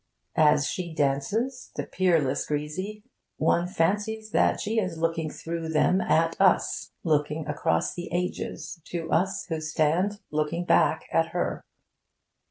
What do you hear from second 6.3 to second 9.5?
us, looking across the ages to us